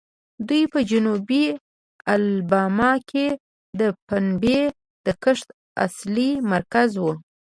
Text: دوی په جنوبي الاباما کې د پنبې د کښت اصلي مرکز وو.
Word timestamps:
دوی 0.47 0.63
په 0.73 0.79
جنوبي 0.91 1.43
الاباما 2.13 2.91
کې 3.09 3.27
د 3.79 3.81
پنبې 4.07 4.61
د 5.05 5.07
کښت 5.23 5.47
اصلي 5.85 6.29
مرکز 6.51 6.89
وو. 7.01 7.11